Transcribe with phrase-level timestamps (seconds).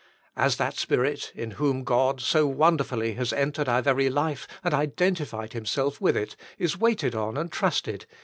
[0.35, 5.53] As that Spirit, in whom God, so wonderfully, has entered our very life and identified
[5.53, 8.07] Himself with it, is waited on and trusted.